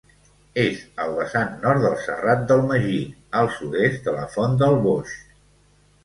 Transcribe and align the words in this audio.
És 0.59 0.77
al 1.01 1.11
vessant 1.17 1.51
nord 1.65 1.83
del 1.83 1.97
Serrat 2.05 2.41
del 2.51 2.63
Magí, 2.71 2.97
al 3.41 3.51
sud-est 3.57 4.07
de 4.09 4.15
la 4.15 4.23
Font 4.37 4.57
del 4.63 4.79
Boix. 4.87 5.13